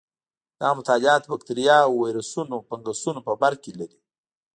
[0.61, 3.99] دا مطالعات بکټریاوو، ویروسونو او فنګسونو په برکې لري.